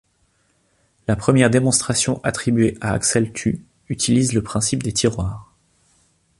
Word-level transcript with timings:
La 1.07 1.15
première 1.15 1.51
démonstration, 1.51 2.19
attribuée 2.23 2.75
à 2.81 2.93
Axel 2.93 3.31
Thue, 3.33 3.63
utilise 3.87 4.33
le 4.33 4.41
principe 4.41 4.81
des 4.81 4.93
tiroirs. 4.93 5.53